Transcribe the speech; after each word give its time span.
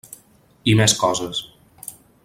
I 0.73 0.75
més 0.79 0.97
coses. 1.03 1.45